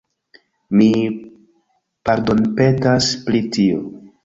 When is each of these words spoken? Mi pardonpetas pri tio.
Mi 0.79 0.87
pardonpetas 2.11 3.13
pri 3.29 3.45
tio. 3.59 3.87